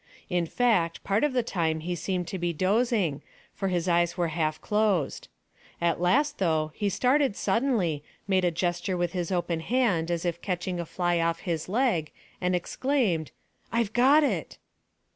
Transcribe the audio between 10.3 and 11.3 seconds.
catching a fly